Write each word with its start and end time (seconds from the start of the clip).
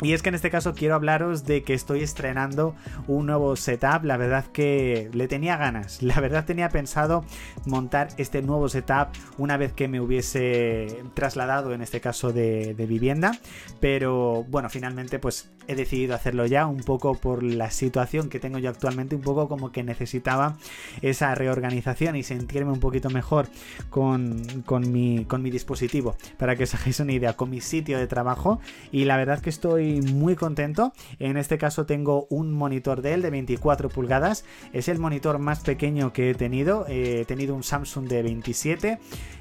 Y 0.00 0.14
es 0.14 0.22
que 0.22 0.30
en 0.30 0.34
este 0.34 0.50
caso 0.50 0.74
quiero 0.74 0.96
hablaros 0.96 1.44
de 1.44 1.62
que 1.62 1.74
estoy 1.74 2.02
estrenando 2.02 2.74
un 3.06 3.26
nuevo 3.26 3.54
setup. 3.54 4.04
La 4.04 4.16
verdad 4.16 4.46
que 4.46 5.08
le 5.12 5.28
tenía 5.28 5.56
ganas. 5.56 6.02
La 6.02 6.18
verdad 6.20 6.44
tenía 6.44 6.70
pensado 6.70 7.24
montar 7.66 8.08
este 8.16 8.42
nuevo 8.42 8.68
setup 8.68 9.08
una 9.38 9.56
vez 9.56 9.72
que 9.72 9.86
me 9.86 10.00
hubiese 10.00 11.04
trasladado, 11.14 11.72
en 11.72 11.82
este 11.82 12.00
caso 12.00 12.32
de, 12.32 12.74
vivienda. 12.82 13.38
Pero 13.78 14.44
bueno, 14.48 14.68
finalmente 14.68 15.20
pues 15.20 15.50
he 15.68 15.76
decidido 15.76 16.16
hacerlo 16.16 16.46
ya 16.46 16.66
un 16.66 16.82
poco 16.82 17.14
por 17.14 17.44
la 17.44 17.70
situación 17.70 18.28
que 18.28 18.40
tengo 18.40 18.58
yo 18.58 18.70
actualmente. 18.70 19.14
Un 19.14 19.22
poco 19.22 19.48
como 19.48 19.70
que 19.70 19.84
necesitaba 19.84 20.56
esa 21.00 21.32
reorganización 21.36 22.16
y 22.16 22.24
sentirme 22.24 22.72
un 22.72 22.80
poquito 22.80 23.08
mejor 23.08 23.46
con, 23.88 24.42
con, 24.66 24.90
mi, 24.90 25.26
con 25.26 25.42
mi 25.42 25.50
dispositivo. 25.50 26.16
Para 26.38 26.56
que 26.56 26.64
os 26.64 26.74
hagáis 26.74 26.98
una 26.98 27.12
idea, 27.12 27.34
con 27.34 27.50
mi 27.50 27.60
sitio 27.60 27.98
de 27.98 28.08
trabajo. 28.08 28.58
Y 28.90 29.04
la 29.04 29.16
verdad 29.16 29.40
que 29.40 29.50
estoy 29.50 29.91
muy 30.00 30.36
contento. 30.36 30.92
En 31.18 31.36
este 31.36 31.58
caso 31.58 31.86
tengo 31.86 32.26
un 32.30 32.52
monitor 32.52 33.02
de 33.02 33.14
él 33.14 33.22
de 33.22 33.30
24 33.30 33.88
pulgadas. 33.88 34.44
Es 34.72 34.88
el 34.88 34.98
monitor 34.98 35.38
más 35.38 35.60
pequeño 35.60 36.12
que 36.12 36.30
he 36.30 36.34
tenido. 36.34 36.86
he 36.88 37.24
tenido 37.26 37.54
un 37.54 37.62
Samsung 37.62 38.08
de 38.08 38.22
27 38.22 38.98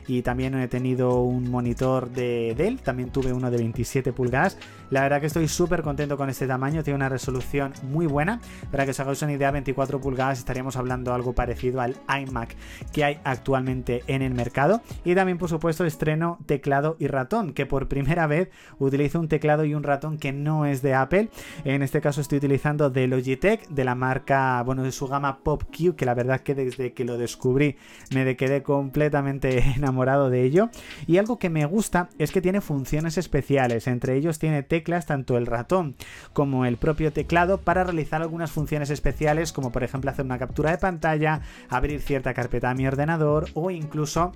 y 0.07 0.23
también 0.23 0.55
he 0.55 0.67
tenido 0.67 1.21
un 1.21 1.49
monitor 1.49 2.09
de 2.09 2.53
Dell. 2.57 2.81
También 2.81 3.11
tuve 3.11 3.33
uno 3.33 3.49
de 3.51 3.57
27 3.57 4.11
pulgadas. 4.13 4.57
La 4.89 5.01
verdad 5.01 5.21
que 5.21 5.27
estoy 5.27 5.47
súper 5.47 5.83
contento 5.83 6.17
con 6.17 6.29
este 6.29 6.47
tamaño. 6.47 6.83
Tiene 6.83 6.95
una 6.95 7.09
resolución 7.09 7.73
muy 7.83 8.07
buena. 8.07 8.41
Para 8.71 8.85
que 8.85 8.91
os 8.91 8.99
hagáis 8.99 9.21
una 9.21 9.33
idea, 9.33 9.51
24 9.51 10.01
pulgadas 10.01 10.39
estaríamos 10.39 10.75
hablando 10.75 11.13
algo 11.13 11.33
parecido 11.33 11.81
al 11.81 11.95
iMac 12.09 12.55
que 12.91 13.03
hay 13.03 13.19
actualmente 13.23 14.03
en 14.07 14.21
el 14.21 14.33
mercado. 14.33 14.81
Y 15.05 15.15
también, 15.15 15.37
por 15.37 15.49
supuesto, 15.49 15.85
estreno 15.85 16.39
teclado 16.45 16.95
y 16.99 17.07
ratón, 17.07 17.53
que 17.53 17.65
por 17.65 17.87
primera 17.87 18.27
vez 18.27 18.49
utilizo 18.79 19.19
un 19.19 19.27
teclado 19.27 19.65
y 19.65 19.75
un 19.75 19.83
ratón 19.83 20.17
que 20.17 20.30
no 20.31 20.65
es 20.65 20.81
de 20.81 20.93
Apple. 20.93 21.29
En 21.63 21.81
este 21.81 22.01
caso 22.01 22.21
estoy 22.21 22.37
utilizando 22.37 22.89
de 22.89 23.07
Logitech, 23.07 23.67
de 23.67 23.83
la 23.83 23.95
marca, 23.95 24.61
bueno, 24.63 24.83
de 24.83 24.91
su 24.91 25.07
gama 25.07 25.39
PopQ, 25.43 25.95
que 25.95 26.05
la 26.05 26.13
verdad 26.13 26.41
que 26.41 26.55
desde 26.55 26.93
que 26.93 27.05
lo 27.05 27.17
descubrí 27.17 27.77
me 28.13 28.35
quedé 28.35 28.63
completamente 28.63 29.59
enamorado 29.75 30.29
de 30.29 30.43
ello. 30.43 30.69
Y 31.07 31.17
algo 31.17 31.39
que 31.39 31.49
me 31.49 31.65
gusta 31.65 32.09
es 32.17 32.31
que 32.31 32.41
tiene 32.41 32.61
funciones 32.61 33.17
especiales, 33.17 33.87
entre 33.87 34.15
ellos 34.15 34.39
tiene 34.39 34.63
teclas, 34.63 35.05
tanto 35.05 35.37
el 35.37 35.45
ratón 35.45 35.95
como 36.33 36.65
el 36.65 36.77
propio 36.77 37.11
teclado, 37.13 37.59
para 37.59 37.83
realizar 37.83 38.21
algunas 38.21 38.51
funciones 38.51 38.89
especiales, 38.89 39.51
como 39.51 39.71
por 39.71 39.83
ejemplo 39.83 40.11
hacer 40.11 40.25
una 40.25 40.39
captura 40.39 40.71
de 40.71 40.77
pantalla, 40.77 41.41
abrir 41.69 42.01
cierta 42.01 42.33
carpeta 42.33 42.69
a 42.69 42.75
mi 42.75 42.87
ordenador 42.87 43.47
o 43.53 43.71
incluso 43.71 44.31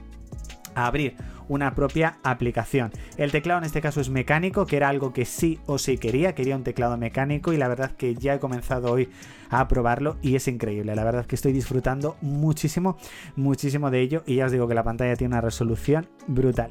abrir 0.75 1.15
una 1.47 1.75
propia 1.75 2.17
aplicación. 2.23 2.91
El 3.17 3.31
teclado 3.31 3.59
en 3.59 3.65
este 3.65 3.81
caso 3.81 4.01
es 4.01 4.09
mecánico, 4.09 4.65
que 4.65 4.77
era 4.77 4.89
algo 4.89 5.13
que 5.13 5.25
sí 5.25 5.59
o 5.65 5.77
sí 5.77 5.97
quería, 5.97 6.35
quería 6.35 6.55
un 6.55 6.63
teclado 6.63 6.97
mecánico 6.97 7.53
y 7.53 7.57
la 7.57 7.67
verdad 7.67 7.91
que 7.91 8.15
ya 8.15 8.35
he 8.35 8.39
comenzado 8.39 8.91
hoy 8.91 9.09
a 9.49 9.67
probarlo 9.67 10.17
y 10.21 10.35
es 10.35 10.47
increíble, 10.47 10.95
la 10.95 11.03
verdad 11.03 11.25
que 11.25 11.35
estoy 11.35 11.53
disfrutando 11.53 12.17
muchísimo, 12.21 12.97
muchísimo 13.35 13.91
de 13.91 14.01
ello 14.01 14.23
y 14.25 14.35
ya 14.35 14.45
os 14.45 14.51
digo 14.51 14.67
que 14.67 14.75
la 14.75 14.83
pantalla 14.83 15.15
tiene 15.15 15.33
una 15.33 15.41
resolución 15.41 16.07
brutal. 16.27 16.69